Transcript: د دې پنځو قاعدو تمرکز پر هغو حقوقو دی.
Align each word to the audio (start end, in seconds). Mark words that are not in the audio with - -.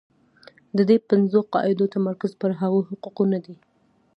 د 0.77 0.79
دې 0.89 0.97
پنځو 1.09 1.39
قاعدو 1.53 1.85
تمرکز 1.95 2.31
پر 2.41 2.51
هغو 2.61 2.79
حقوقو 2.89 3.23
دی. 3.45 3.55